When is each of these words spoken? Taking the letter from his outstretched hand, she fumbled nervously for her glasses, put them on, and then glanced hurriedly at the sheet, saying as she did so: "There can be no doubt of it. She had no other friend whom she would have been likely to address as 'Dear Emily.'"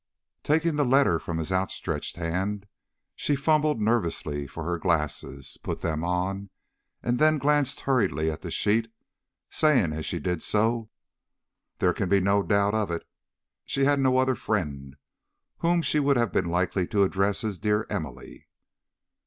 Taking 0.41 0.77
the 0.77 0.83
letter 0.83 1.19
from 1.19 1.37
his 1.37 1.51
outstretched 1.51 2.15
hand, 2.15 2.65
she 3.15 3.35
fumbled 3.35 3.79
nervously 3.79 4.47
for 4.47 4.63
her 4.63 4.79
glasses, 4.79 5.59
put 5.61 5.81
them 5.81 6.03
on, 6.03 6.49
and 7.03 7.19
then 7.19 7.37
glanced 7.37 7.81
hurriedly 7.81 8.31
at 8.31 8.41
the 8.41 8.49
sheet, 8.49 8.91
saying 9.51 9.93
as 9.93 10.07
she 10.07 10.17
did 10.17 10.41
so: 10.41 10.89
"There 11.77 11.93
can 11.93 12.09
be 12.09 12.19
no 12.19 12.41
doubt 12.41 12.73
of 12.73 12.89
it. 12.89 13.07
She 13.63 13.85
had 13.85 13.99
no 13.99 14.17
other 14.17 14.33
friend 14.33 14.95
whom 15.59 15.83
she 15.83 15.99
would 15.99 16.17
have 16.17 16.31
been 16.33 16.49
likely 16.49 16.87
to 16.87 17.03
address 17.03 17.43
as 17.43 17.59
'Dear 17.59 17.85
Emily.'" 17.87 18.47